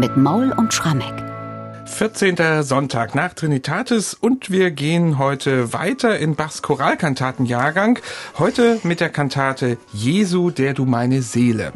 mit 0.00 0.16
Maul 0.16 0.50
und 0.56 0.72
Schrammeck. 0.72 1.12
14. 1.84 2.62
Sonntag 2.62 3.14
nach 3.14 3.34
Trinitatis 3.34 4.14
und 4.14 4.50
wir 4.50 4.70
gehen 4.70 5.18
heute 5.18 5.74
weiter 5.74 6.18
in 6.18 6.36
Bachs 6.36 6.62
Choralkantatenjahrgang. 6.62 7.98
Heute 8.38 8.80
mit 8.82 9.00
der 9.00 9.10
Kantate 9.10 9.76
Jesu, 9.92 10.50
der 10.50 10.72
du 10.72 10.86
meine 10.86 11.20
Seele. 11.20 11.72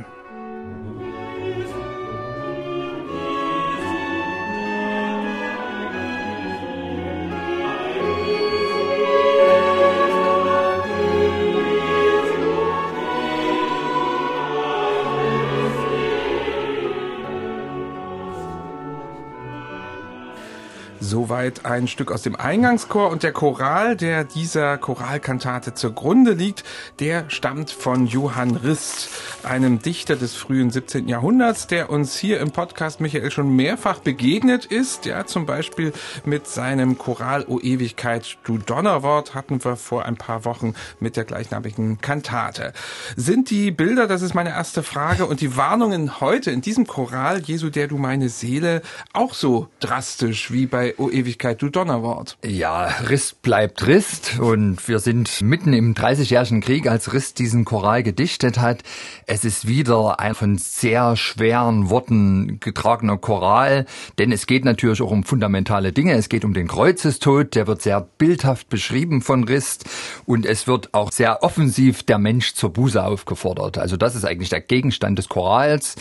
Soweit 21.05 21.67
ein 21.67 21.87
Stück 21.87 22.11
aus 22.11 22.23
dem 22.23 22.35
Eingangschor 22.35 23.11
und 23.11 23.23
der 23.23 23.33
Choral, 23.33 23.95
der 23.95 24.25
dieser 24.25 24.79
Choralkantate 24.79 25.75
zugrunde 25.75 26.33
liegt, 26.33 26.65
der 26.99 27.29
stammt 27.29 27.71
von 27.71 28.07
Johann 28.07 28.57
Rist, 28.57 29.11
einem 29.43 29.81
Dichter 29.81 30.17
des 30.17 30.35
frühen 30.35 30.71
17. 30.71 31.07
Jahrhunderts, 31.07 31.67
der 31.67 31.91
uns 31.91 32.17
hier 32.17 32.41
im 32.41 32.53
Podcast 32.53 33.03
Michael 33.03 33.31
schon 33.31 33.55
mehrfach 33.55 33.99
begegnet 33.99 34.65
ist. 34.65 35.05
Ja, 35.05 35.27
zum 35.27 35.45
Beispiel 35.45 35.93
mit 36.25 36.47
seinem 36.47 36.97
Choral 36.97 37.45
O 37.49 37.61
Ewigkeit, 37.61 38.39
du 38.45 38.57
Donnerwort 38.57 39.35
hatten 39.35 39.63
wir 39.63 39.77
vor 39.77 40.07
ein 40.07 40.17
paar 40.17 40.47
Wochen 40.47 40.73
mit 41.01 41.19
der 41.19 41.25
gleichnamigen 41.25 42.01
Kantate. 42.01 42.73
Sind 43.15 43.51
die 43.51 43.71
Bilder, 43.71 44.07
das 44.07 44.23
ist 44.23 44.33
meine 44.33 44.51
erste 44.51 44.83
Frage, 44.83 45.27
und 45.27 45.43
die 45.43 45.55
Warnungen 45.55 46.23
heute 46.23 46.51
in 46.51 46.63
diesem 46.63 46.87
Choral, 46.87 47.43
Jesu, 47.43 47.69
der 47.69 47.89
du 47.89 47.99
meine 47.99 48.31
Seele, 48.31 48.81
auch 49.13 49.35
so 49.35 49.69
drastisch 49.81 50.51
wie 50.51 50.65
bei 50.65 50.95
Ewigkeit, 51.11 51.61
du 51.63 51.69
Donnerwort. 51.69 52.37
Ja, 52.45 52.87
Rist 53.09 53.43
bleibt 53.43 53.87
Rist 53.87 54.39
und 54.39 54.87
wir 54.89 54.99
sind 54.99 55.43
mitten 55.43 55.73
im 55.73 55.95
Dreißigjährigen 55.95 56.61
Krieg, 56.61 56.89
als 56.89 57.13
Rist 57.13 57.39
diesen 57.39 57.65
Choral 57.65 58.03
gedichtet 58.03 58.59
hat. 58.59 58.83
Es 59.27 59.45
ist 59.45 59.67
wieder 59.67 60.21
ein 60.21 60.35
von 60.35 60.59
sehr 60.59 61.17
schweren 61.17 61.91
Worten 61.91 62.59
getragener 62.61 63.19
Choral, 63.19 63.87
denn 64.19 64.33
es 64.33 64.47
geht 64.47 64.65
natürlich 64.65 65.03
auch 65.03 65.11
um 65.11 65.25
fundamentale 65.25 65.93
Dinge. 65.93 66.15
Es 66.15 66.29
geht 66.29 66.45
um 66.45 66.55
den 66.55 66.69
Kreuzestod, 66.69 67.55
der 67.55 67.67
wird 67.67 67.83
sehr 67.83 68.01
bildhaft 68.01 68.69
beschrieben 68.69 69.23
von 69.23 69.45
Rist 69.45 69.85
und 70.27 70.47
es 70.47 70.67
wird 70.67 70.95
auch 70.95 71.13
sehr 71.13 71.43
offensiv 71.43 72.03
der 72.03 72.19
Mensch 72.19 72.55
zur 72.55 72.73
Buße 72.73 73.03
aufgefordert. 73.05 73.79
Also 73.79 73.97
das 73.97 74.15
ist 74.15 74.25
eigentlich 74.25 74.51
der 74.51 74.61
Gegenstand 74.61 75.19
des 75.19 75.29
Chorals. 75.29 75.97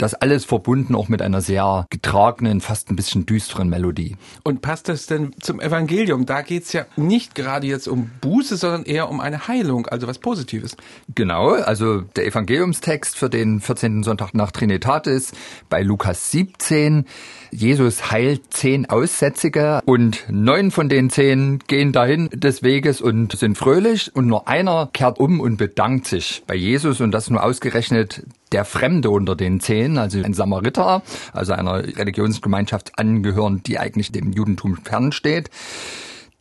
Das 0.00 0.14
alles 0.14 0.46
verbunden 0.46 0.94
auch 0.94 1.08
mit 1.08 1.20
einer 1.20 1.42
sehr 1.42 1.84
getragenen, 1.90 2.62
fast 2.62 2.90
ein 2.90 2.96
bisschen 2.96 3.26
düsteren 3.26 3.68
Melodie. 3.68 4.16
Und 4.42 4.62
passt 4.62 4.88
das 4.88 5.04
denn 5.04 5.32
zum 5.42 5.60
Evangelium? 5.60 6.24
Da 6.24 6.40
geht's 6.40 6.72
ja 6.72 6.86
nicht 6.96 7.34
gerade 7.34 7.66
jetzt 7.66 7.86
um 7.86 8.10
Buße, 8.22 8.56
sondern 8.56 8.84
eher 8.84 9.10
um 9.10 9.20
eine 9.20 9.46
Heilung, 9.46 9.86
also 9.86 10.06
was 10.06 10.18
Positives. 10.18 10.78
Genau, 11.14 11.50
also 11.50 12.00
der 12.00 12.24
Evangeliumstext 12.24 13.18
für 13.18 13.28
den 13.28 13.60
14. 13.60 14.02
Sonntag 14.02 14.32
nach 14.32 14.52
Trinitatis 14.52 15.32
bei 15.68 15.82
Lukas 15.82 16.30
17. 16.30 17.04
Jesus 17.50 18.10
heilt 18.10 18.54
zehn 18.54 18.88
Aussätzige 18.88 19.82
und 19.84 20.24
neun 20.30 20.70
von 20.70 20.88
den 20.88 21.10
zehn 21.10 21.58
gehen 21.66 21.92
dahin 21.92 22.30
des 22.32 22.62
Weges 22.62 23.02
und 23.02 23.36
sind 23.36 23.58
fröhlich 23.58 24.16
und 24.16 24.28
nur 24.28 24.48
einer 24.48 24.88
kehrt 24.94 25.20
um 25.20 25.40
und 25.40 25.58
bedankt 25.58 26.06
sich 26.06 26.42
bei 26.46 26.54
Jesus 26.54 27.02
und 27.02 27.10
das 27.10 27.28
nur 27.28 27.42
ausgerechnet 27.42 28.22
der 28.52 28.64
Fremde 28.64 29.10
unter 29.10 29.36
den 29.36 29.60
Zehn, 29.60 29.98
also 29.98 30.22
ein 30.22 30.34
Samariter, 30.34 31.02
also 31.32 31.52
einer 31.52 31.84
Religionsgemeinschaft 31.84 32.98
angehören, 32.98 33.62
die 33.64 33.78
eigentlich 33.78 34.12
dem 34.12 34.32
Judentum 34.32 34.76
fernsteht. 34.76 35.50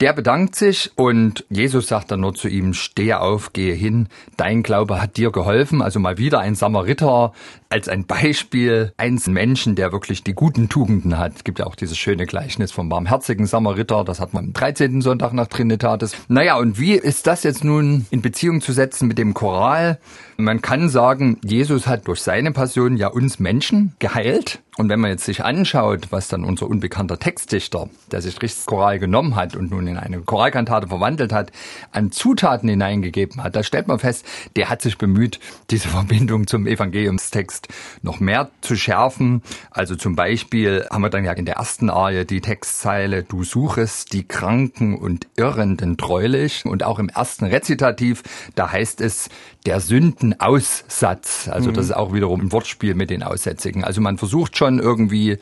Der 0.02 0.14
bedankt 0.14 0.56
sich 0.56 0.92
und 0.96 1.44
Jesus 1.50 1.88
sagt 1.88 2.10
dann 2.10 2.22
nur 2.22 2.34
zu 2.34 2.48
ihm, 2.48 2.74
steh 2.74 3.16
auf, 3.16 3.52
gehe 3.52 3.74
hin, 3.74 4.08
dein 4.38 4.64
Glaube 4.64 5.02
hat 5.02 5.18
dir 5.18 5.30
geholfen. 5.30 5.82
Also 5.82 6.00
mal 6.00 6.18
wieder 6.18 6.40
ein 6.40 6.56
Samariter 6.56 7.34
als 7.68 7.90
ein 7.90 8.06
Beispiel 8.06 8.94
eines 8.96 9.28
Menschen, 9.28 9.76
der 9.76 9.92
wirklich 9.92 10.24
die 10.24 10.32
guten 10.32 10.70
Tugenden 10.70 11.18
hat. 11.18 11.34
Es 11.36 11.44
gibt 11.44 11.60
ja 11.60 11.66
auch 11.66 11.76
dieses 11.76 11.98
schöne 11.98 12.26
Gleichnis 12.26 12.72
vom 12.72 12.88
barmherzigen 12.88 13.46
Samariter, 13.46 14.06
das 14.06 14.22
hat 14.22 14.34
man 14.34 14.46
am 14.46 14.54
13. 14.54 15.02
Sonntag 15.02 15.34
nach 15.34 15.48
Trinitatis. 15.48 16.16
Naja, 16.30 16.58
und 16.58 16.80
wie 16.80 16.94
ist 16.94 17.28
das 17.28 17.44
jetzt 17.44 17.66
nun 17.66 18.06
in 18.10 18.22
Beziehung 18.22 18.62
zu 18.62 18.72
setzen 18.72 19.06
mit 19.06 19.18
dem 19.18 19.34
Choral? 19.34 20.00
Man 20.38 20.62
kann 20.62 20.88
sagen, 20.88 21.40
Jesus 21.44 21.88
hat 21.88 22.08
durch 22.08 22.22
seine 22.22 22.54
Passion 22.54 22.96
ja 22.96 23.10
uns 23.10 23.40
Menschen 23.40 23.96
geheilt. 24.00 24.62
Und 24.78 24.88
wenn 24.88 25.02
man 25.02 25.12
jetzt 25.12 25.26
sich 25.26 25.44
anschaut, 25.44 26.08
was 26.12 26.30
dann 26.30 26.46
unser 26.46 26.68
unbekannter 26.68 27.20
Textdichter, 27.20 27.90
der 28.12 28.22
sich 28.22 28.42
richtig 28.42 28.66
Choral 28.66 28.98
genommen 28.98 29.36
hat 29.36 29.58
und 29.58 29.72
nun 29.72 29.88
in 29.88 29.98
eine 29.98 30.22
Choralkantate 30.22 30.88
verwandelt 30.88 31.34
hat, 31.34 31.52
an 31.92 32.12
Zutaten 32.12 32.70
hineingegeben 32.70 33.44
hat, 33.44 33.58
da 33.58 33.64
stellt 33.64 33.90
man 33.90 34.00
fest, 34.00 34.26
der 34.56 34.70
hat 34.70 34.82
sich 34.82 34.98
bemüht, 34.98 35.42
diese 35.70 35.88
Verbindung 35.90 36.48
zum 36.48 36.66
Evangeliumstext 36.66 37.68
noch 38.04 38.22
mehr 38.22 38.52
zu 38.62 38.78
schärfen. 38.78 39.42
Also 39.72 39.98
zum 39.98 40.16
Beispiel 40.16 40.88
haben 40.90 41.02
wir 41.02 41.10
dann 41.10 41.26
ja 41.26 41.34
in 41.34 41.46
der 41.46 41.56
ersten 41.56 41.90
Arie 41.90 42.24
die 42.24 42.40
Textzeile, 42.40 43.24
du 43.24 43.44
suchest 43.44 44.14
die 44.14 44.26
Kranken 44.26 44.98
und 44.98 45.28
Irrenden 45.36 45.98
treulich. 45.98 46.64
Und 46.66 46.84
auch 46.84 47.00
im 47.00 47.10
ersten 47.10 47.46
Rezitativ, 47.46 48.24
da 48.56 48.72
heißt 48.72 49.02
es, 49.02 49.30
der 49.66 49.82
Sündenaussatz. 49.82 51.50
Also 51.52 51.72
das 51.72 51.88
mhm. 51.88 51.92
ist 51.92 51.98
auch 51.98 52.14
wiederum 52.14 52.40
ein 52.42 52.52
Wortspiel 52.52 52.96
mit 52.96 53.10
den 53.10 53.24
Aussätzigen. 53.24 53.84
Also 53.84 54.00
man 54.00 54.18
versucht 54.18 54.58
schon 54.58 54.69
irgendwie 54.78 55.38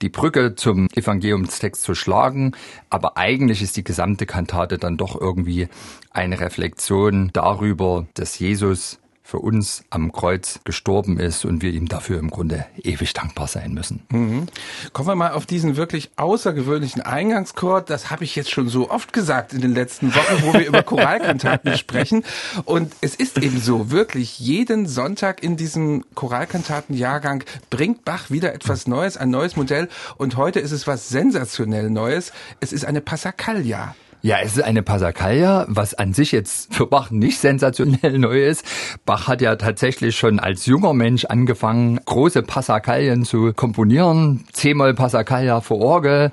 die 0.00 0.08
Brücke 0.08 0.54
zum 0.54 0.86
Evangeliumstext 0.94 1.82
zu 1.82 1.96
schlagen, 1.96 2.52
aber 2.90 3.16
eigentlich 3.16 3.62
ist 3.62 3.76
die 3.76 3.82
gesamte 3.82 4.26
Kantate 4.26 4.78
dann 4.78 4.96
doch 4.96 5.20
irgendwie 5.20 5.66
eine 6.10 6.38
Reflexion 6.38 7.30
darüber, 7.32 8.06
dass 8.14 8.38
Jesus 8.38 9.00
für 9.28 9.40
uns 9.40 9.84
am 9.90 10.10
Kreuz 10.10 10.58
gestorben 10.64 11.20
ist 11.20 11.44
und 11.44 11.60
wir 11.60 11.70
ihm 11.70 11.86
dafür 11.86 12.18
im 12.18 12.30
Grunde 12.30 12.64
ewig 12.82 13.12
dankbar 13.12 13.46
sein 13.46 13.74
müssen. 13.74 14.00
Mhm. 14.08 14.46
Kommen 14.94 15.06
wir 15.06 15.16
mal 15.16 15.32
auf 15.32 15.44
diesen 15.44 15.76
wirklich 15.76 16.08
außergewöhnlichen 16.16 17.02
Eingangschor. 17.02 17.82
Das 17.82 18.10
habe 18.10 18.24
ich 18.24 18.34
jetzt 18.36 18.50
schon 18.50 18.70
so 18.70 18.88
oft 18.88 19.12
gesagt 19.12 19.52
in 19.52 19.60
den 19.60 19.74
letzten 19.74 20.14
Wochen, 20.14 20.42
wo 20.44 20.54
wir 20.54 20.66
über 20.66 20.82
Choralkantaten 20.82 21.76
sprechen. 21.76 22.24
Und 22.64 22.94
es 23.02 23.16
ist 23.16 23.36
eben 23.36 23.60
so, 23.60 23.90
wirklich 23.90 24.38
jeden 24.38 24.86
Sonntag 24.86 25.42
in 25.42 25.58
diesem 25.58 26.06
Choralkantatenjahrgang 26.14 27.44
bringt 27.68 28.06
Bach 28.06 28.30
wieder 28.30 28.54
etwas 28.54 28.86
Neues, 28.86 29.18
ein 29.18 29.28
neues 29.28 29.56
Modell. 29.56 29.90
Und 30.16 30.38
heute 30.38 30.58
ist 30.58 30.72
es 30.72 30.86
was 30.86 31.10
sensationell 31.10 31.90
Neues. 31.90 32.32
Es 32.60 32.72
ist 32.72 32.86
eine 32.86 33.02
Passacaglia. 33.02 33.94
Ja, 34.20 34.38
es 34.42 34.56
ist 34.56 34.64
eine 34.64 34.82
Passacaglia, 34.82 35.64
was 35.68 35.94
an 35.94 36.12
sich 36.12 36.32
jetzt 36.32 36.74
für 36.74 36.86
Bach 36.86 37.12
nicht 37.12 37.38
sensationell 37.38 38.18
neu 38.18 38.46
ist. 38.46 38.64
Bach 39.06 39.28
hat 39.28 39.40
ja 39.40 39.54
tatsächlich 39.54 40.16
schon 40.16 40.40
als 40.40 40.66
junger 40.66 40.92
Mensch 40.92 41.24
angefangen, 41.24 42.00
große 42.04 42.42
Passacaglien 42.42 43.24
zu 43.24 43.52
komponieren. 43.52 44.44
C-Moll 44.52 44.94
Passacaglia 44.94 45.60
für 45.60 45.76
Orgel. 45.76 46.32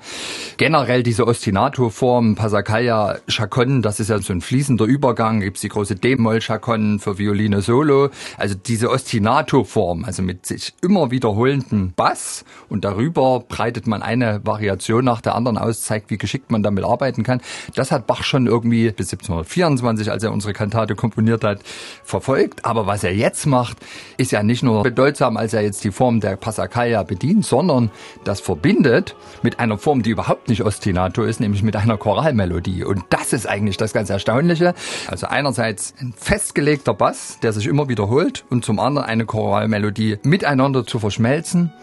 Generell 0.57 1.03
diese 1.03 1.27
Ostinato-Form, 1.27 2.33
Passacaglia 2.33 3.19
Chaconne, 3.27 3.81
das 3.81 3.99
ist 3.99 4.09
ja 4.09 4.17
so 4.17 4.33
ein 4.33 4.41
fließender 4.41 4.85
Übergang. 4.85 5.41
Gibt's 5.41 5.61
die 5.61 5.69
große 5.69 5.93
D-Moll 5.93 6.41
Chaconne 6.41 6.97
für 6.97 7.19
Violine 7.19 7.61
Solo. 7.61 8.09
Also 8.37 8.55
diese 8.55 8.89
Ostinato-Form, 8.89 10.05
also 10.05 10.23
mit 10.23 10.47
sich 10.47 10.73
immer 10.81 11.11
wiederholenden 11.11 11.93
Bass 11.95 12.45
und 12.67 12.83
darüber 12.83 13.43
breitet 13.47 13.85
man 13.85 14.01
eine 14.01 14.41
Variation 14.43 15.05
nach 15.05 15.21
der 15.21 15.35
anderen 15.35 15.59
aus, 15.59 15.83
zeigt, 15.83 16.09
wie 16.09 16.17
geschickt 16.17 16.49
man 16.49 16.63
damit 16.63 16.83
arbeiten 16.83 17.21
kann. 17.21 17.41
Das 17.75 17.91
hat 17.91 18.07
Bach 18.07 18.23
schon 18.23 18.47
irgendwie 18.47 18.89
bis 18.91 19.11
1724, 19.11 20.09
als 20.09 20.23
er 20.23 20.31
unsere 20.31 20.53
Kantate 20.53 20.95
komponiert 20.95 21.43
hat, 21.43 21.59
verfolgt. 22.03 22.65
Aber 22.65 22.87
was 22.87 23.03
er 23.03 23.13
jetzt 23.13 23.45
macht, 23.45 23.77
ist 24.17 24.31
ja 24.31 24.43
nicht 24.43 24.63
nur 24.63 24.83
bedeutsam, 24.83 25.37
als 25.37 25.53
er 25.53 25.61
jetzt 25.61 25.83
die 25.83 25.91
Form 25.91 26.21
der 26.21 26.37
Passacaglia 26.37 27.03
bedient, 27.03 27.45
sondern 27.45 27.91
das 28.23 28.39
verbindet 28.39 29.15
mit 29.43 29.59
einer 29.59 29.77
Form, 29.77 30.03
die 30.03 30.11
überhaupt 30.11 30.47
nicht 30.47 30.63
ostinato 30.63 31.23
ist, 31.23 31.39
nämlich 31.39 31.63
mit 31.63 31.75
einer 31.75 31.97
Choralmelodie. 31.97 32.83
Und 32.83 33.03
das 33.09 33.33
ist 33.33 33.47
eigentlich 33.47 33.77
das 33.77 33.93
ganz 33.93 34.09
Erstaunliche. 34.09 34.73
Also 35.07 35.27
einerseits 35.27 35.93
ein 35.99 36.13
festgelegter 36.15 36.93
Bass, 36.93 37.39
der 37.41 37.51
sich 37.51 37.67
immer 37.67 37.89
wiederholt 37.89 38.45
und 38.49 38.63
zum 38.63 38.79
anderen 38.79 39.07
eine 39.07 39.25
Choralmelodie 39.25 40.19
miteinander 40.23 40.85
zu 40.85 40.99
verschmelzen. 40.99 41.73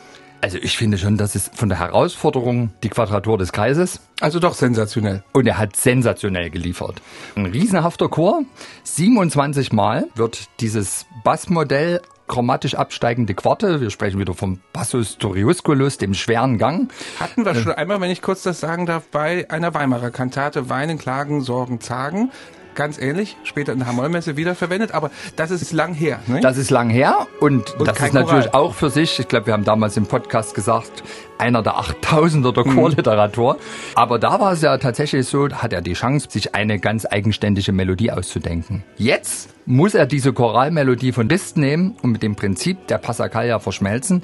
Also 0.42 0.58
ich 0.58 0.76
finde 0.76 0.98
schon, 0.98 1.16
das 1.16 1.36
ist 1.36 1.56
von 1.56 1.68
der 1.68 1.78
Herausforderung 1.78 2.70
die 2.82 2.88
Quadratur 2.88 3.38
des 3.38 3.52
Kreises. 3.52 4.00
Also 4.20 4.40
doch 4.40 4.54
sensationell. 4.54 5.22
Und 5.32 5.46
er 5.46 5.56
hat 5.56 5.76
sensationell 5.76 6.50
geliefert. 6.50 7.00
Ein 7.36 7.46
riesenhafter 7.46 8.08
Chor. 8.08 8.42
27 8.82 9.72
Mal 9.72 10.08
wird 10.16 10.48
dieses 10.58 11.06
Bassmodell 11.22 12.02
chromatisch 12.26 12.74
absteigende 12.74 13.34
Quarte. 13.34 13.80
Wir 13.80 13.90
sprechen 13.90 14.18
wieder 14.18 14.34
vom 14.34 14.58
Bassus 14.72 15.16
Toriusculus, 15.16 15.98
dem 15.98 16.12
schweren 16.12 16.58
Gang. 16.58 16.92
Hatten 17.20 17.44
wir 17.44 17.54
schon 17.54 17.72
einmal, 17.72 18.00
wenn 18.00 18.10
ich 18.10 18.20
kurz 18.20 18.42
das 18.42 18.58
sagen 18.58 18.84
darf, 18.84 19.06
bei 19.12 19.48
einer 19.48 19.74
Weimarer 19.74 20.10
Kantate 20.10 20.68
Weinen, 20.68 20.98
Klagen, 20.98 21.42
Sorgen, 21.42 21.80
Zagen. 21.80 22.32
Ganz 22.74 22.98
ähnlich, 22.98 23.36
später 23.44 23.72
in 23.72 23.78
der 23.78 23.88
Hamollmesse 23.88 24.36
wiederverwendet, 24.36 24.92
aber 24.92 25.10
das 25.36 25.50
ist 25.50 25.72
lang 25.72 25.94
her. 25.94 26.20
Ne? 26.26 26.40
Das 26.40 26.56
ist 26.56 26.70
lang 26.70 26.90
her 26.90 27.26
und, 27.40 27.78
und 27.78 27.88
das 27.88 28.00
ist 28.00 28.12
natürlich 28.12 28.50
Choral. 28.50 28.66
auch 28.66 28.74
für 28.74 28.90
sich, 28.90 29.18
ich 29.18 29.28
glaube, 29.28 29.46
wir 29.46 29.52
haben 29.52 29.64
damals 29.64 29.96
im 29.96 30.06
Podcast 30.06 30.54
gesagt, 30.54 31.02
einer 31.42 31.62
der 31.62 31.74
8000er 31.74 32.52
der 32.52 32.66
mhm. 32.66 32.76
Chorliteratur. 32.76 33.58
Aber 33.94 34.18
da 34.18 34.38
war 34.38 34.52
es 34.52 34.62
ja 34.62 34.78
tatsächlich 34.78 35.26
so, 35.26 35.48
hat 35.48 35.72
er 35.72 35.82
die 35.82 35.94
Chance, 35.94 36.28
sich 36.30 36.54
eine 36.54 36.78
ganz 36.78 37.04
eigenständige 37.04 37.72
Melodie 37.72 38.12
auszudenken. 38.12 38.84
Jetzt 38.96 39.50
muss 39.66 39.94
er 39.94 40.06
diese 40.06 40.32
Choralmelodie 40.32 41.12
von 41.12 41.28
Liszt 41.28 41.56
nehmen 41.56 41.96
und 42.02 42.12
mit 42.12 42.22
dem 42.22 42.36
Prinzip 42.36 42.86
der 42.86 42.98
Passacaglia 42.98 43.58
verschmelzen. 43.58 44.22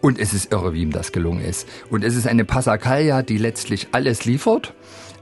Und 0.00 0.18
es 0.18 0.32
ist 0.32 0.52
irre, 0.52 0.72
wie 0.72 0.82
ihm 0.82 0.90
das 0.90 1.12
gelungen 1.12 1.44
ist. 1.44 1.68
Und 1.90 2.02
es 2.02 2.16
ist 2.16 2.26
eine 2.26 2.44
Passacaglia, 2.44 3.22
die 3.22 3.38
letztlich 3.38 3.88
alles 3.92 4.24
liefert 4.24 4.74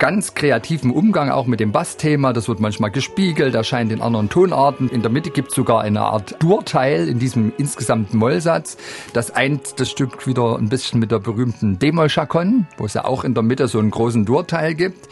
ganz 0.02 0.34
kreativen 0.34 0.90
Umgang 0.90 1.30
auch 1.30 1.46
mit 1.46 1.60
dem 1.60 1.70
Bassthema. 1.70 2.32
Das 2.32 2.48
wird 2.48 2.58
manchmal 2.58 2.90
gespiegelt, 2.90 3.54
erscheint 3.54 3.92
in 3.92 4.02
anderen 4.02 4.28
Tonarten. 4.28 4.88
In 4.88 5.00
der 5.00 5.12
Mitte 5.12 5.30
gibt 5.30 5.50
es 5.50 5.54
sogar 5.54 5.80
eine 5.80 6.00
Art 6.00 6.42
Durteil 6.42 7.06
in 7.06 7.20
diesem 7.20 7.52
insgesamten 7.56 8.18
Mollsatz. 8.18 8.76
Das 9.12 9.30
eint 9.30 9.78
das 9.78 9.88
Stück 9.88 10.26
wieder 10.26 10.58
ein 10.58 10.68
bisschen 10.68 10.98
mit 10.98 11.12
der 11.12 11.20
berühmten 11.20 11.78
D-Moll-Chaconne, 11.78 12.66
wo 12.78 12.84
es 12.84 12.94
ja 12.94 13.04
auch 13.04 13.22
in 13.22 13.34
der 13.34 13.44
Mitte 13.44 13.68
so 13.68 13.78
einen 13.78 13.92
großen 13.92 14.24
Durteil 14.24 14.74
gibt. 14.74 15.08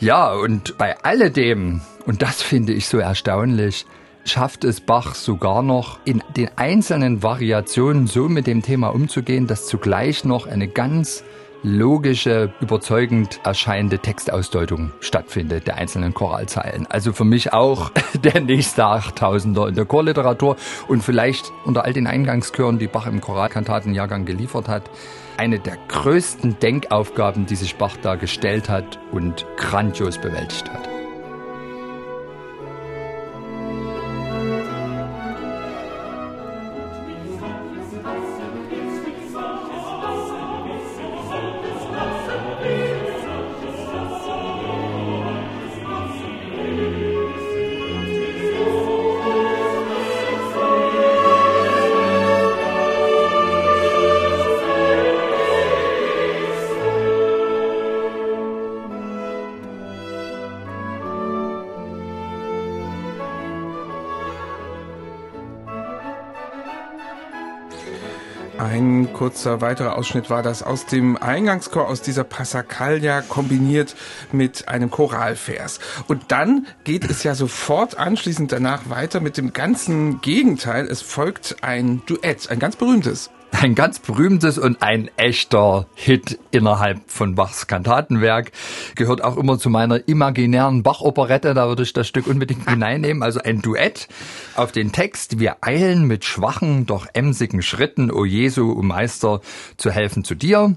Ja, 0.00 0.34
und 0.34 0.76
bei 0.76 0.98
alledem, 1.02 1.80
und 2.04 2.20
das 2.20 2.42
finde 2.42 2.74
ich 2.74 2.88
so 2.88 2.98
erstaunlich, 2.98 3.86
schafft 4.26 4.64
es 4.64 4.82
Bach 4.82 5.14
sogar 5.14 5.62
noch 5.62 5.98
in 6.04 6.22
den 6.36 6.50
einzelnen 6.56 7.22
Variationen 7.22 8.06
so 8.06 8.28
mit 8.28 8.46
dem 8.46 8.60
Thema 8.60 8.88
umzugehen, 8.88 9.46
dass 9.46 9.66
zugleich 9.66 10.26
noch 10.26 10.46
eine 10.46 10.68
ganz 10.68 11.24
logische, 11.64 12.52
überzeugend 12.60 13.40
erscheinende 13.42 13.98
Textausdeutung 13.98 14.92
stattfindet 15.00 15.66
der 15.66 15.76
einzelnen 15.76 16.14
Choralzeilen. 16.14 16.86
Also 16.88 17.12
für 17.12 17.24
mich 17.24 17.52
auch 17.52 17.90
der 18.22 18.40
nächste 18.40 18.84
Achttausender 18.84 19.66
in 19.66 19.74
der 19.74 19.86
Chorliteratur 19.86 20.56
und 20.86 21.02
vielleicht 21.02 21.50
unter 21.64 21.84
all 21.84 21.94
den 21.94 22.06
Eingangschören, 22.06 22.78
die 22.78 22.86
Bach 22.86 23.06
im 23.06 23.20
Choralkantatenjahrgang 23.20 24.26
geliefert 24.26 24.68
hat, 24.68 24.90
eine 25.38 25.58
der 25.58 25.78
größten 25.88 26.58
Denkaufgaben, 26.60 27.46
die 27.46 27.56
sich 27.56 27.76
Bach 27.76 27.96
da 28.00 28.14
gestellt 28.14 28.68
hat 28.68 28.98
und 29.10 29.46
grandios 29.56 30.18
bewältigt 30.18 30.70
hat. 30.70 30.93
Kurzer 69.14 69.62
weiterer 69.62 69.96
Ausschnitt 69.96 70.28
war 70.28 70.42
das 70.42 70.62
aus 70.62 70.84
dem 70.84 71.16
Eingangschor, 71.16 71.88
aus 71.88 72.02
dieser 72.02 72.24
Passacaglia 72.24 73.22
kombiniert 73.22 73.96
mit 74.32 74.68
einem 74.68 74.90
Choralvers. 74.90 75.80
Und 76.06 76.24
dann 76.28 76.66
geht 76.84 77.08
es 77.10 77.22
ja 77.22 77.34
sofort 77.34 77.96
anschließend 77.96 78.52
danach 78.52 78.90
weiter 78.90 79.20
mit 79.20 79.38
dem 79.38 79.54
ganzen 79.54 80.20
Gegenteil. 80.20 80.86
Es 80.86 81.00
folgt 81.00 81.56
ein 81.62 82.02
Duett, 82.04 82.50
ein 82.50 82.58
ganz 82.58 82.76
berühmtes 82.76 83.30
ein 83.54 83.74
ganz 83.74 83.98
berühmtes 83.98 84.58
und 84.58 84.82
ein 84.82 85.10
echter 85.16 85.86
Hit 85.94 86.38
innerhalb 86.50 87.00
von 87.10 87.34
Bachs 87.34 87.66
Kantatenwerk. 87.66 88.52
Gehört 88.94 89.22
auch 89.22 89.36
immer 89.36 89.58
zu 89.58 89.70
meiner 89.70 90.06
imaginären 90.08 90.82
Bach-Operette. 90.82 91.54
Da 91.54 91.68
würde 91.68 91.82
ich 91.82 91.92
das 91.92 92.08
Stück 92.08 92.26
unbedingt 92.26 92.68
hineinnehmen. 92.68 93.22
Also 93.22 93.40
ein 93.40 93.62
Duett 93.62 94.08
auf 94.56 94.72
den 94.72 94.92
Text. 94.92 95.38
Wir 95.38 95.56
eilen 95.60 96.06
mit 96.06 96.24
schwachen, 96.24 96.86
doch 96.86 97.06
emsigen 97.12 97.62
Schritten, 97.62 98.10
o 98.10 98.24
Jesu, 98.24 98.72
o 98.72 98.82
Meister, 98.82 99.40
zu 99.76 99.90
helfen 99.90 100.24
zu 100.24 100.34
dir. 100.34 100.76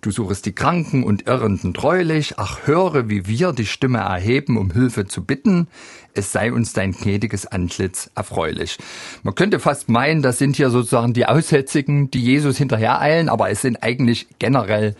Du 0.00 0.10
suchest 0.10 0.46
die 0.46 0.52
Kranken 0.52 1.04
und 1.04 1.26
Irrenden 1.26 1.74
treulich. 1.74 2.34
Ach, 2.38 2.66
höre, 2.66 3.08
wie 3.08 3.26
wir 3.26 3.52
die 3.52 3.66
Stimme 3.66 3.98
erheben, 3.98 4.56
um 4.56 4.70
Hilfe 4.70 5.06
zu 5.06 5.24
bitten. 5.24 5.68
Es 6.14 6.32
sei 6.32 6.52
uns 6.52 6.72
dein 6.72 6.92
gnädiges 6.92 7.46
Antlitz 7.46 8.10
erfreulich. 8.14 8.78
Man 9.22 9.34
könnte 9.34 9.58
fast 9.58 9.88
meinen, 9.88 10.22
das 10.22 10.38
sind 10.38 10.56
hier 10.56 10.70
sozusagen 10.70 11.12
die 11.12 11.26
Aussätzigen, 11.26 12.10
die 12.10 12.22
Jesus 12.22 12.56
hinterhereilen, 12.56 13.28
aber 13.28 13.50
es 13.50 13.62
sind 13.62 13.82
eigentlich 13.82 14.26
generell 14.38 14.94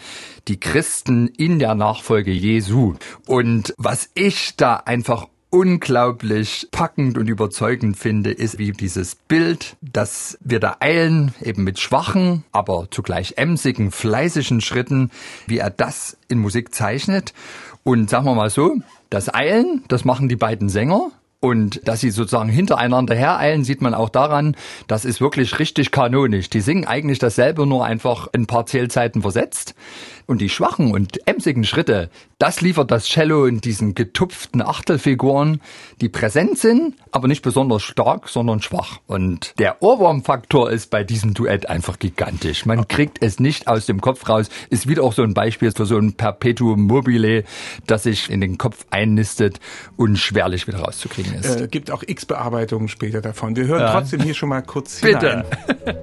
die 0.48 0.60
Christen 0.60 1.28
in 1.28 1.58
der 1.58 1.75
Nachfolge 1.75 2.32
Jesu. 2.32 2.94
Und 3.26 3.75
was 3.78 4.10
ich 4.14 4.56
da 4.56 4.76
einfach 4.76 5.28
unglaublich 5.56 6.69
packend 6.70 7.17
und 7.17 7.29
überzeugend 7.29 7.97
finde, 7.97 8.31
ist 8.31 8.58
wie 8.58 8.73
dieses 8.73 9.14
Bild, 9.14 9.79
dass 9.81 10.37
wir 10.43 10.61
da 10.61 10.76
eilen, 10.81 11.32
eben 11.41 11.64
mit 11.64 11.81
schwachen, 11.81 12.44
aber 12.53 12.88
zugleich 12.91 13.38
emsigen, 13.38 13.91
fleißigen 13.91 14.61
Schritten, 14.61 15.11
wie 15.47 15.56
er 15.56 15.70
das 15.70 16.19
in 16.29 16.41
Musik 16.41 16.75
zeichnet. 16.75 17.32
Und 17.85 18.11
sagen 18.11 18.26
wir 18.26 18.35
mal 18.35 18.50
so, 18.50 18.76
das 19.08 19.32
Eilen, 19.32 19.82
das 19.88 20.05
machen 20.05 20.29
die 20.29 20.37
beiden 20.37 20.69
Sänger. 20.69 21.11
Und 21.41 21.87
dass 21.88 22.00
sie 22.00 22.11
sozusagen 22.11 22.50
hintereinander 22.50 23.14
hereilen, 23.14 23.64
sieht 23.64 23.81
man 23.81 23.94
auch 23.94 24.11
daran, 24.11 24.56
das 24.88 25.06
ist 25.06 25.23
wirklich 25.23 25.58
richtig 25.58 25.91
kanonisch. 25.91 26.50
Die 26.50 26.61
singen 26.61 26.87
eigentlich 26.87 27.19
dasselbe, 27.19 27.67
nur 27.67 27.85
einfach 27.85 28.29
ein 28.35 28.47
paar 28.47 28.67
Zählzeiten 28.67 29.23
versetzt. 29.23 29.75
Und 30.26 30.40
die 30.40 30.49
schwachen 30.49 30.93
und 30.93 31.26
emsigen 31.28 31.62
Schritte, 31.62 32.11
das 32.38 32.61
liefert 32.61 32.90
das 32.90 33.05
Cello 33.05 33.46
in 33.46 33.61
diesen 33.61 33.94
getupften 33.94 34.61
Achtelfiguren, 34.61 35.61
die 36.00 36.08
präsent 36.08 36.58
sind, 36.58 36.94
aber 37.12 37.28
nicht 37.28 37.43
besonders 37.43 37.82
stark, 37.82 38.28
sondern 38.28 38.61
schwach. 38.61 38.99
Und 39.06 39.55
der 39.61 39.82
Ohrwurmfaktor 39.82 40.70
ist 40.70 40.90
bei 40.90 41.05
diesem 41.05 41.32
Duett 41.32 41.69
einfach 41.69 42.00
gigantisch. 42.00 42.67
Man 42.67 42.88
kriegt 42.88 43.23
es 43.23 43.38
nicht 43.38 43.69
aus 43.69 43.87
dem 43.87 44.00
Kopf 44.00 44.28
raus. 44.28 44.49
Ist 44.69 44.88
wieder 44.88 45.05
auch 45.05 45.12
so 45.12 45.23
ein 45.23 45.32
Beispiel 45.32 45.70
für 45.70 45.87
so 45.87 45.96
ein 45.96 46.14
Perpetuum 46.14 46.82
mobile, 46.82 47.44
das 47.87 48.02
sich 48.02 48.29
in 48.29 48.40
den 48.40 48.58
Kopf 48.58 48.84
einnistet 48.90 49.61
und 49.96 50.17
schwerlich 50.17 50.67
wieder 50.67 50.81
rauszukriegen 50.81 51.34
ist. 51.34 51.60
Äh, 51.60 51.69
gibt 51.69 51.93
auch 51.93 52.03
X-Bearbeitungen 52.05 52.89
später 52.89 53.20
davon. 53.20 53.55
Wir 53.55 53.67
hören 53.67 53.81
ja. 53.81 53.93
trotzdem 53.93 54.22
hier 54.22 54.34
schon 54.34 54.48
mal 54.48 54.62
kurz 54.62 55.01
Bitte. 55.01 55.44
schwach, 55.84 55.94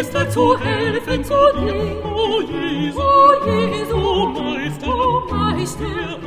Meister, 0.00 0.30
zu 0.30 0.58
helfen 0.58 1.22
zu 1.22 1.34
dir, 1.58 2.02
o 2.02 2.40
Jesu, 2.40 2.98
o 2.98 3.46
Jesu, 3.46 4.28
Meister, 4.28 4.96
Meister, 5.30 6.18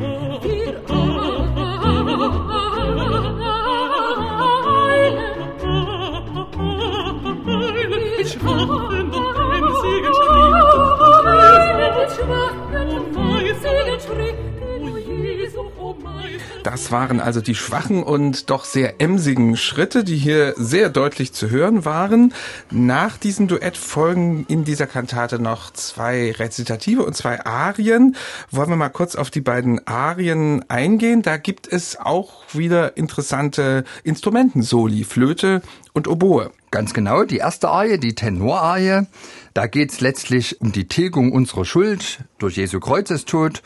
waren 16.94 17.20
also 17.20 17.42
die 17.42 17.56
schwachen 17.56 18.04
und 18.04 18.52
doch 18.52 18.66
sehr 18.66 19.02
emsigen 19.02 19.58
Schritte, 19.58 20.04
die 20.04 20.16
hier 20.16 20.54
sehr 20.58 20.90
deutlich 20.90 21.34
zu 21.34 21.50
hören 21.50 21.86
waren. 21.86 22.34
Nach 22.70 23.18
diesem 23.18 23.48
Duett 23.48 23.76
folgen 23.78 24.46
in 24.48 24.64
dieser 24.64 24.86
Kantate 24.86 25.40
noch 25.40 25.74
zwei 25.74 26.32
Rezitative 26.32 27.04
und 27.04 27.18
zwei 27.18 27.44
Arien. 27.46 28.16
Wollen 28.52 28.70
wir 28.70 28.76
mal 28.76 28.90
kurz 28.90 29.16
auf 29.16 29.32
die 29.32 29.42
beiden 29.42 29.86
Arien 29.88 30.64
eingehen? 30.70 31.24
Da 31.24 31.38
gibt 31.38 31.68
es 31.68 32.00
auch 32.00 32.44
wieder 32.54 32.96
interessante 32.96 33.86
Instrumentensoli, 34.04 35.04
Flöte 35.04 35.64
und 35.94 36.08
Oboe. 36.08 36.52
Ganz 36.74 36.94
genau, 36.96 37.24
die 37.24 37.38
erste 37.38 37.70
Arie, 37.70 38.00
die 38.00 38.16
Tenorarie, 38.16 39.06
da 39.54 39.68
geht 39.68 39.92
es 39.92 40.02
letztlich 40.02 40.60
um 40.60 40.72
die 40.72 40.88
Tilgung 40.88 41.32
unserer 41.32 41.66
Schuld 41.66 42.24
durch 42.40 42.58
Jesu 42.58 42.80
Kreuzestod 42.80 43.62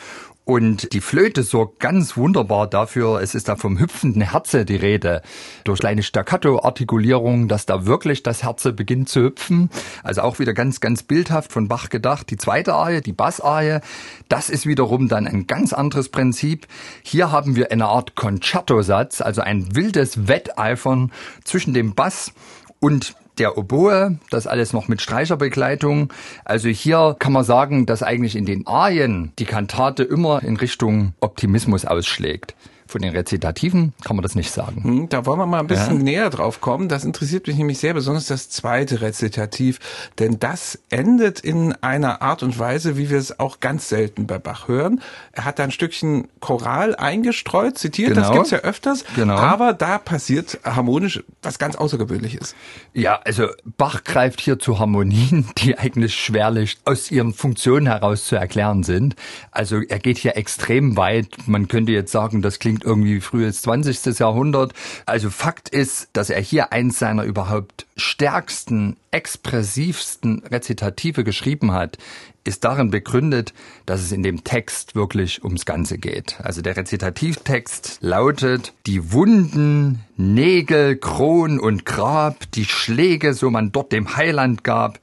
Und 0.47 0.93
die 0.93 1.01
Flöte 1.01 1.43
sorgt 1.43 1.81
ganz 1.81 2.15
wunderbar 2.15 2.67
dafür, 2.67 3.19
es 3.19 3.35
ist 3.35 3.49
da 3.49 3.57
vom 3.57 3.77
hüpfenden 3.79 4.21
Herze 4.21 4.63
die 4.63 4.77
Rede. 4.77 5.21
Durch 5.65 5.81
kleine 5.81 6.03
Staccato-Artikulierung, 6.03 7.49
dass 7.49 7.65
da 7.65 7.85
wirklich 7.85 8.23
das 8.23 8.43
Herze 8.43 8.71
beginnt 8.71 9.09
zu 9.09 9.23
hüpfen. 9.23 9.69
Also 10.03 10.21
auch 10.21 10.39
wieder 10.39 10.53
ganz, 10.53 10.79
ganz 10.79 11.03
bildhaft 11.03 11.51
von 11.51 11.67
Bach 11.67 11.89
gedacht. 11.89 12.29
Die 12.29 12.37
zweite 12.37 12.75
Arie, 12.75 13.01
die 13.01 13.11
Bassarie, 13.11 13.81
das 14.29 14.49
ist 14.49 14.65
wiederum 14.65 15.09
dann 15.09 15.27
ein 15.27 15.47
ganz 15.47 15.73
anderes 15.73 16.07
Prinzip. 16.07 16.65
Hier 17.03 17.29
haben 17.29 17.57
wir 17.57 17.69
eine 17.73 17.87
Art 17.87 18.15
Concerto-Satz, 18.15 19.19
also 19.19 19.41
ein 19.41 19.75
wildes 19.75 20.29
Wetteifern 20.29 21.11
zwischen 21.43 21.73
dem 21.73 21.93
Bass 21.93 22.31
und 22.79 23.15
der 23.39 23.57
Oboe, 23.57 24.17
das 24.29 24.47
alles 24.47 24.73
noch 24.73 24.87
mit 24.87 25.01
Streicherbegleitung. 25.01 26.11
Also 26.45 26.69
hier 26.69 27.15
kann 27.17 27.33
man 27.33 27.43
sagen, 27.43 27.85
dass 27.85 28.03
eigentlich 28.03 28.35
in 28.35 28.45
den 28.45 28.67
Arien 28.67 29.31
die 29.39 29.45
Kantate 29.45 30.03
immer 30.03 30.43
in 30.43 30.57
Richtung 30.57 31.13
Optimismus 31.19 31.85
ausschlägt. 31.85 32.55
Von 32.87 33.01
den 33.01 33.13
Rezitativen 33.15 33.93
kann 34.03 34.15
man 34.15 34.23
das 34.23 34.35
nicht 34.35 34.51
sagen. 34.51 34.83
Hm, 34.83 35.09
da 35.09 35.25
wollen 35.25 35.39
wir 35.39 35.45
mal 35.45 35.59
ein 35.59 35.67
bisschen 35.67 35.97
ja. 35.97 36.03
näher 36.03 36.29
drauf 36.29 36.61
kommen. 36.61 36.89
Das 36.89 37.03
interessiert 37.03 37.47
mich 37.47 37.57
nämlich 37.57 37.79
sehr, 37.79 37.93
besonders 37.93 38.27
das 38.27 38.49
zweite 38.49 39.01
Rezitativ. 39.01 39.79
Denn 40.19 40.39
das 40.39 40.79
endet 40.89 41.39
in 41.39 41.73
einer 41.81 42.21
Art 42.21 42.43
und 42.43 42.57
Weise, 42.57 42.97
wie 42.97 43.09
wir 43.09 43.17
es 43.17 43.39
auch 43.39 43.59
ganz 43.59 43.89
selten 43.89 44.27
bei 44.27 44.39
Bach 44.39 44.67
hören. 44.67 45.01
Er 45.31 45.45
hat 45.45 45.59
da 45.59 45.63
ein 45.63 45.71
Stückchen 45.71 46.27
Choral 46.39 46.95
eingestreut, 46.95 47.77
zitiert, 47.77 48.09
genau. 48.09 48.21
das 48.21 48.31
gibt's 48.31 48.51
ja 48.51 48.59
öfters. 48.59 49.03
Genau. 49.15 49.35
Aber 49.35 49.73
da 49.73 49.97
passiert 49.97 50.59
harmonisch 50.63 51.23
was 51.41 51.59
ganz 51.59 51.75
Außergewöhnliches. 51.75 52.55
Ja, 52.93 53.19
also 53.23 53.47
Bach 53.77 54.03
greift 54.03 54.41
hier 54.41 54.59
zu 54.59 54.79
Harmonien, 54.79 55.49
die 55.57 55.77
eigentlich 55.77 56.15
schwerlich 56.15 56.77
aus 56.85 57.11
ihren 57.11 57.33
Funktionen 57.33 57.87
heraus 57.87 58.25
zu 58.25 58.35
erklären 58.35 58.83
sind. 58.83 59.15
Also 59.51 59.81
er 59.81 59.99
geht 59.99 60.17
hier 60.17 60.37
extrem 60.37 60.97
weit. 60.97 61.27
Man 61.45 61.67
könnte 61.67 61.91
jetzt 61.91 62.11
sagen, 62.11 62.41
das 62.41 62.59
klingt 62.59 62.76
klingt 62.77 62.83
irgendwie 62.83 63.21
frühes 63.21 63.61
20. 63.61 64.19
Jahrhundert. 64.19 64.73
Also 65.05 65.29
Fakt 65.29 65.69
ist, 65.69 66.09
dass 66.13 66.29
er 66.29 66.41
hier 66.41 66.71
eins 66.71 66.99
seiner 66.99 67.23
überhaupt 67.23 67.87
stärksten, 67.95 68.97
expressivsten 69.11 70.43
Rezitative 70.43 71.23
geschrieben 71.23 71.71
hat, 71.71 71.97
ist 72.43 72.63
darin 72.63 72.91
begründet, 72.91 73.53
dass 73.85 74.01
es 74.01 74.11
in 74.11 74.23
dem 74.23 74.43
Text 74.43 74.95
wirklich 74.95 75.43
ums 75.43 75.65
Ganze 75.65 75.97
geht. 75.97 76.39
Also 76.41 76.61
der 76.61 76.77
Rezitativtext 76.77 77.97
lautet, 78.01 78.73
die 78.85 79.11
Wunden, 79.11 80.03
Nägel, 80.15 80.97
Kron 80.97 81.59
und 81.59 81.85
Grab, 81.85 82.49
die 82.53 82.65
Schläge, 82.65 83.33
so 83.33 83.49
man 83.49 83.71
dort 83.71 83.91
dem 83.91 84.15
Heiland 84.15 84.63
gab, 84.63 84.99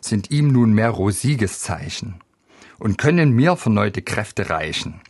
sind 0.00 0.30
ihm 0.30 0.52
nunmehr 0.52 0.90
rosiges 0.90 1.60
Zeichen 1.60 2.14
und 2.78 2.98
können 2.98 3.32
mir 3.32 3.56
verneute 3.56 4.00
Kräfte 4.00 4.48
reichen. 4.48 5.00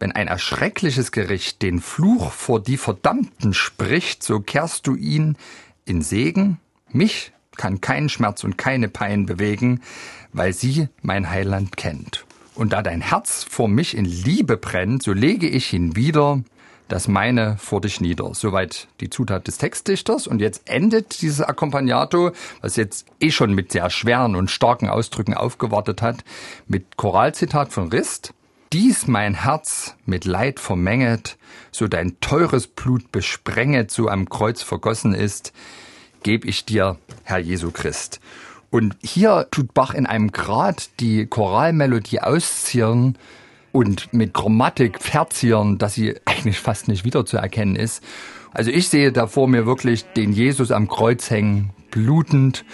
Wenn 0.00 0.12
ein 0.12 0.28
erschreckliches 0.28 1.12
Gericht 1.12 1.60
den 1.60 1.80
Fluch 1.80 2.32
vor 2.32 2.58
die 2.58 2.78
Verdammten 2.78 3.52
spricht, 3.52 4.22
so 4.22 4.40
kehrst 4.40 4.86
du 4.86 4.96
ihn 4.96 5.36
in 5.84 6.00
Segen. 6.00 6.58
Mich 6.90 7.32
kann 7.56 7.82
kein 7.82 8.08
Schmerz 8.08 8.42
und 8.42 8.56
keine 8.56 8.88
Pein 8.88 9.26
bewegen, 9.26 9.82
weil 10.32 10.54
sie 10.54 10.88
mein 11.02 11.28
Heiland 11.28 11.76
kennt. 11.76 12.24
Und 12.54 12.72
da 12.72 12.80
dein 12.80 13.02
Herz 13.02 13.44
vor 13.44 13.68
mich 13.68 13.94
in 13.94 14.06
Liebe 14.06 14.56
brennt, 14.56 15.02
so 15.02 15.12
lege 15.12 15.46
ich 15.46 15.74
ihn 15.74 15.94
wieder, 15.96 16.42
das 16.88 17.06
meine 17.06 17.58
vor 17.58 17.82
dich 17.82 18.00
nieder. 18.00 18.34
Soweit 18.34 18.88
die 19.00 19.10
Zutat 19.10 19.48
des 19.48 19.58
Textdichters. 19.58 20.26
Und 20.26 20.40
jetzt 20.40 20.62
endet 20.68 21.20
dieses 21.20 21.42
Accompagnato, 21.42 22.32
was 22.62 22.76
jetzt 22.76 23.06
eh 23.20 23.30
schon 23.30 23.54
mit 23.54 23.70
sehr 23.70 23.90
schweren 23.90 24.34
und 24.34 24.50
starken 24.50 24.88
Ausdrücken 24.88 25.34
aufgewartet 25.34 26.00
hat, 26.00 26.24
mit 26.66 26.96
Choralzitat 26.96 27.70
von 27.70 27.90
Rist. 27.90 28.32
Dies 28.72 29.08
mein 29.08 29.34
Herz 29.34 29.96
mit 30.06 30.24
Leid 30.24 30.60
vermenget, 30.60 31.38
so 31.72 31.88
dein 31.88 32.20
teures 32.20 32.68
Blut 32.68 33.10
besprenget, 33.10 33.90
so 33.90 34.08
am 34.08 34.28
Kreuz 34.28 34.62
vergossen 34.62 35.12
ist, 35.12 35.52
geb 36.22 36.44
ich 36.44 36.66
dir, 36.66 36.96
Herr 37.24 37.38
Jesu 37.38 37.72
Christ. 37.72 38.20
Und 38.70 38.94
hier 39.02 39.48
tut 39.50 39.74
Bach 39.74 39.92
in 39.92 40.06
einem 40.06 40.30
Grad 40.30 41.00
die 41.00 41.26
Choralmelodie 41.26 42.20
ausziehen 42.20 43.18
und 43.72 44.12
mit 44.12 44.34
Grammatik 44.34 45.02
verzieren, 45.02 45.78
dass 45.78 45.94
sie 45.94 46.14
eigentlich 46.24 46.60
fast 46.60 46.86
nicht 46.86 47.04
wiederzuerkennen 47.04 47.74
ist. 47.74 48.04
Also 48.52 48.70
ich 48.70 48.88
sehe 48.88 49.10
da 49.10 49.26
vor 49.26 49.48
mir 49.48 49.66
wirklich 49.66 50.04
den 50.12 50.30
Jesus 50.32 50.70
am 50.70 50.86
Kreuz 50.86 51.28
hängen, 51.28 51.70
blutend 51.90 52.64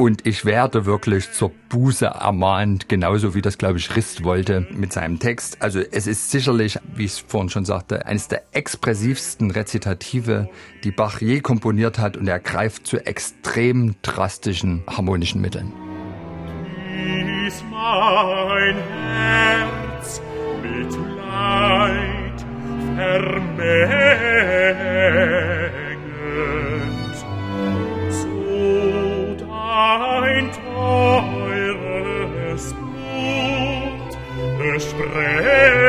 und 0.00 0.26
ich 0.26 0.46
werde 0.46 0.86
wirklich 0.86 1.30
zur 1.30 1.52
Buße 1.68 2.06
ermahnt, 2.06 2.88
genauso 2.88 3.34
wie 3.34 3.42
das, 3.42 3.58
glaube 3.58 3.76
ich, 3.76 3.94
Rist 3.94 4.24
wollte 4.24 4.66
mit 4.70 4.94
seinem 4.94 5.18
Text. 5.18 5.60
Also 5.60 5.80
es 5.80 6.06
ist 6.06 6.30
sicherlich, 6.30 6.78
wie 6.94 7.04
ich 7.04 7.12
es 7.12 7.18
vorhin 7.18 7.50
schon 7.50 7.66
sagte, 7.66 8.06
eines 8.06 8.26
der 8.26 8.44
expressivsten 8.52 9.50
Rezitative, 9.50 10.48
die 10.84 10.90
Bach 10.90 11.20
je 11.20 11.40
komponiert 11.40 11.98
hat 11.98 12.16
und 12.16 12.26
er 12.26 12.40
greift 12.40 12.86
zu 12.86 12.96
extrem 13.04 13.94
drastischen 14.00 14.84
harmonischen 14.86 15.42
Mitteln. 15.42 15.70
Dies 17.44 17.62
mein 17.70 18.76
Herz 18.76 20.22
mit 20.62 20.96
Leid 21.18 22.40
vermählt. 22.96 24.89
Besprenget, 35.10 35.79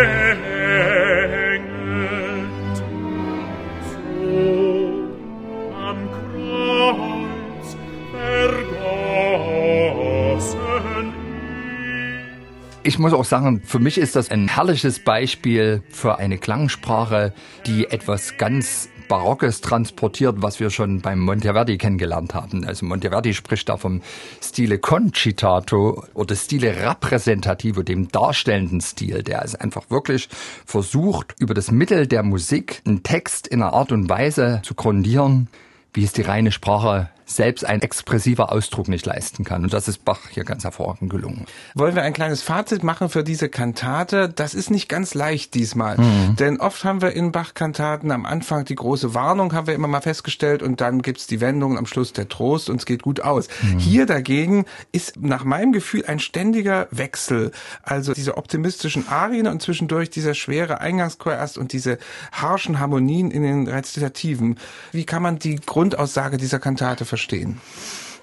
ich 12.84 13.00
muss 13.00 13.14
auch 13.14 13.26
sagen, 13.26 13.62
für 13.64 13.80
mich 13.80 13.98
ist 13.98 14.16
das 14.16 14.32
ein 14.32 14.48
herrliches 14.48 15.00
Beispiel 15.00 15.84
für 15.90 16.18
eine 16.18 16.38
Klangsprache, 16.38 17.34
die 17.66 17.86
etwas 17.86 18.38
ganz 18.38 18.90
Barockes 19.08 19.60
transportiert, 19.60 20.38
was 20.40 20.62
wir 20.62 20.70
schon 20.70 21.02
beim 21.02 21.20
Monteverdi 21.20 21.78
kennengelernt 21.78 22.34
haben. 22.34 22.66
Also 22.66 22.86
Monteverdi 22.86 23.34
spricht 23.34 23.68
da 23.68 23.76
vom 23.76 24.02
Stile 24.42 24.80
Concitato 24.80 26.06
oder 26.14 26.36
Stile 26.36 26.82
Rappresentativo, 26.82 27.84
dem 27.84 28.08
darstellenden 28.08 28.80
Stil, 28.80 29.22
der 29.22 29.44
ist 29.44 29.60
einfach 29.60 29.90
wirklich 29.90 30.30
versucht, 30.66 31.36
über 31.40 31.54
das 31.54 31.72
Mittel 31.72 32.08
der 32.08 32.24
Musik 32.24 32.82
einen 32.86 33.04
Text 33.04 33.48
in 33.48 33.62
einer 33.62 33.74
Art 33.74 33.92
und 33.92 34.08
Weise 34.08 34.62
zu 34.64 34.76
grundieren, 34.76 35.50
wie 35.94 36.06
es 36.06 36.14
die 36.14 36.22
reine 36.22 36.54
Sprache 36.54 37.10
selbst 37.36 37.66
ein 37.66 37.82
expressiver 37.82 38.52
Ausdruck 38.52 38.88
nicht 38.88 39.06
leisten 39.06 39.44
kann. 39.44 39.64
Und 39.64 39.74
das 39.74 39.88
ist 39.88 40.06
Bach 40.06 40.30
hier 40.30 40.44
ganz 40.44 40.64
hervorragend 40.64 41.10
gelungen. 41.10 41.46
Wollen 41.76 41.96
wir 41.96 42.04
ein 42.04 42.14
kleines 42.14 42.42
Fazit 42.42 42.84
machen 42.84 43.10
für 43.10 43.24
diese 43.24 43.50
Kantate? 43.50 44.30
Das 44.30 44.54
ist 44.54 44.70
nicht 44.70 44.90
ganz 44.90 45.14
leicht 45.14 45.54
diesmal. 45.54 45.98
Mhm. 45.98 46.36
Denn 46.38 46.60
oft 46.60 46.84
haben 46.84 47.02
wir 47.02 47.14
in 47.14 47.32
Bach-Kantaten 47.32 48.12
am 48.12 48.26
Anfang 48.26 48.66
die 48.66 48.76
große 48.76 49.14
Warnung, 49.14 49.54
haben 49.54 49.68
wir 49.68 49.74
immer 49.74 49.88
mal 49.88 50.02
festgestellt, 50.02 50.62
und 50.62 50.82
dann 50.82 51.02
gibt's 51.02 51.28
die 51.28 51.42
Wendung, 51.42 51.78
am 51.78 51.86
Schluss 51.86 52.14
der 52.14 52.30
Trost 52.30 52.70
und 52.70 52.78
es 52.78 52.86
geht 52.86 53.02
gut 53.02 53.22
aus. 53.22 53.48
Mhm. 53.62 53.80
Hier 53.80 54.06
dagegen 54.06 54.66
ist 54.92 55.22
nach 55.22 55.44
meinem 55.44 55.72
Gefühl 55.72 56.06
ein 56.06 56.20
ständiger 56.20 56.88
Wechsel. 56.92 57.52
Also 57.84 58.14
diese 58.14 58.38
optimistischen 58.38 59.08
Arien 59.08 59.48
und 59.48 59.62
zwischendurch 59.62 60.10
dieser 60.10 60.34
schwere 60.34 60.82
Eingangschor 60.82 61.34
erst 61.34 61.58
und 61.58 61.74
diese 61.74 61.98
harschen 62.32 62.80
Harmonien 62.80 63.32
in 63.32 63.44
den 63.44 63.68
Rezitativen. 63.68 64.58
Wie 64.92 65.06
kann 65.06 65.24
man 65.24 65.40
die 65.40 65.56
Grundaussage 65.56 66.38
dieser 66.38 66.60
Kantate 66.60 67.06
verstehen? 67.06 67.21
Verstehen? 67.22 67.62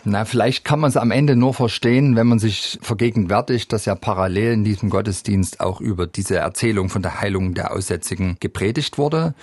Na, 0.04 0.24
vielleicht 0.24 0.64
kann 0.64 0.80
man 0.80 0.90
es 0.90 0.96
am 0.96 1.10
Ende 1.10 1.36
nur 1.36 1.54
verstehen, 1.54 2.16
wenn 2.16 2.28
man 2.28 2.38
sich 2.38 2.78
vergegenwärtigt, 2.80 3.72
dass 3.72 3.84
ja 3.84 3.94
parallel 3.94 4.52
in 4.52 4.64
diesem 4.64 4.90
Gottesdienst 4.90 5.60
auch 5.60 5.80
über 5.80 6.06
diese 6.06 6.36
Erzählung 6.36 6.88
von 6.88 7.02
der 7.02 7.20
Heilung 7.20 7.54
der 7.54 7.72
Aussätzigen 7.72 8.36
gepredigt 8.40 8.96
wurde. 8.96 9.34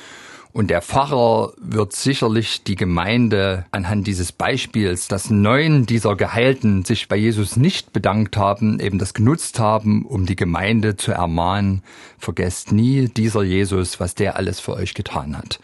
Und 0.53 0.69
der 0.69 0.81
Pfarrer 0.81 1.51
wird 1.57 1.93
sicherlich 1.93 2.63
die 2.63 2.77
Gemeinde 2.77 3.65
anhand 3.71 4.07
dieses 4.07 4.31
Beispiels, 4.31 5.09
dass 5.09 5.29
neun 5.29 5.85
dieser 5.85 6.15
Geheilten 6.15 6.85
sich 6.85 7.09
bei 7.09 7.17
Jesus 7.17 7.57
nicht 7.57 7.91
bedankt 7.91 8.37
haben, 8.37 8.79
eben 8.79 8.97
das 8.97 9.13
genutzt 9.13 9.59
haben, 9.59 10.05
um 10.05 10.25
die 10.25 10.37
Gemeinde 10.37 10.95
zu 10.95 11.11
ermahnen, 11.11 11.83
vergesst 12.17 12.71
nie 12.71 13.09
dieser 13.09 13.43
Jesus, 13.43 13.99
was 13.99 14.15
der 14.15 14.37
alles 14.37 14.61
für 14.61 14.75
euch 14.75 14.93
getan 14.93 15.37
hat. 15.37 15.59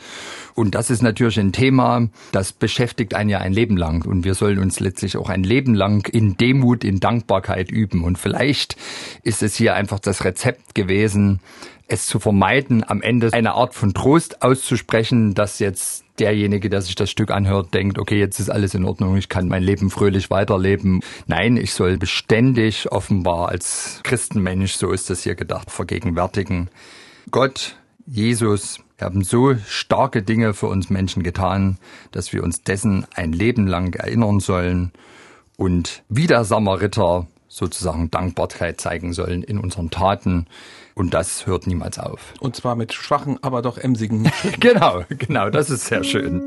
Und 0.55 0.75
das 0.75 0.89
ist 0.89 1.01
natürlich 1.01 1.39
ein 1.39 1.51
Thema, 1.51 2.09
das 2.31 2.51
beschäftigt 2.53 3.13
einen 3.13 3.29
ja 3.29 3.39
ein 3.39 3.53
Leben 3.53 3.77
lang. 3.77 4.05
Und 4.05 4.23
wir 4.23 4.35
sollen 4.35 4.59
uns 4.59 4.79
letztlich 4.79 5.17
auch 5.17 5.29
ein 5.29 5.43
Leben 5.43 5.73
lang 5.73 6.07
in 6.07 6.37
Demut, 6.37 6.83
in 6.83 6.99
Dankbarkeit 6.99 7.71
üben. 7.71 8.03
Und 8.03 8.17
vielleicht 8.17 8.75
ist 9.23 9.43
es 9.43 9.55
hier 9.55 9.75
einfach 9.75 9.99
das 9.99 10.23
Rezept 10.23 10.75
gewesen, 10.75 11.39
es 11.91 12.07
zu 12.07 12.19
vermeiden, 12.19 12.83
am 12.87 13.01
Ende 13.01 13.33
eine 13.33 13.53
Art 13.53 13.75
von 13.75 13.93
Trost 13.93 14.41
auszusprechen, 14.41 15.33
dass 15.33 15.59
jetzt 15.59 16.05
derjenige, 16.19 16.69
der 16.69 16.81
sich 16.81 16.95
das 16.95 17.09
Stück 17.09 17.31
anhört, 17.31 17.73
denkt, 17.73 17.99
okay, 17.99 18.17
jetzt 18.17 18.39
ist 18.39 18.49
alles 18.49 18.73
in 18.73 18.85
Ordnung, 18.85 19.17
ich 19.17 19.27
kann 19.27 19.47
mein 19.47 19.63
Leben 19.63 19.89
fröhlich 19.89 20.29
weiterleben. 20.29 21.01
Nein, 21.27 21.57
ich 21.57 21.73
soll 21.73 21.97
beständig 21.97 22.91
offenbar 22.91 23.49
als 23.49 23.99
Christenmensch, 24.03 24.73
so 24.73 24.91
ist 24.91 25.09
das 25.09 25.23
hier 25.23 25.35
gedacht, 25.35 25.69
vergegenwärtigen. 25.69 26.69
Gott, 27.29 27.75
Jesus, 28.05 28.79
haben 29.01 29.23
so 29.23 29.55
starke 29.67 30.23
Dinge 30.23 30.53
für 30.53 30.67
uns 30.67 30.89
Menschen 30.89 31.23
getan, 31.23 31.77
dass 32.11 32.33
wir 32.33 32.43
uns 32.43 32.63
dessen 32.63 33.05
ein 33.15 33.33
Leben 33.33 33.67
lang 33.67 33.93
erinnern 33.95 34.39
sollen 34.39 34.91
und 35.57 36.03
wie 36.09 36.27
der 36.27 36.43
Samariter 36.43 37.27
sozusagen 37.47 38.09
Dankbarkeit 38.09 38.79
zeigen 38.79 39.13
sollen 39.13 39.43
in 39.43 39.59
unseren 39.59 39.89
Taten. 39.89 40.47
Und 40.95 41.13
das 41.13 41.45
hört 41.45 41.67
niemals 41.67 41.99
auf. 41.99 42.33
Und 42.39 42.55
zwar 42.55 42.75
mit 42.75 42.93
schwachen, 42.93 43.37
aber 43.41 43.61
doch 43.61 43.77
emsigen. 43.77 44.31
genau, 44.59 45.03
genau, 45.09 45.49
das 45.49 45.69
ist 45.69 45.85
sehr 45.85 46.03
schön. 46.03 46.45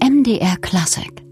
MDR 0.00 0.56
Classic 0.60 1.25